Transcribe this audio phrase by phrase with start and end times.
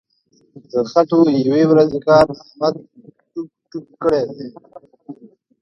[0.71, 2.75] د خټو یوې ورځې کار احمد
[3.31, 4.47] ټوک ټوک کړی دی.